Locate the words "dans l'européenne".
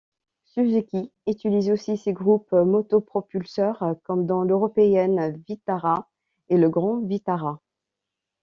4.25-5.39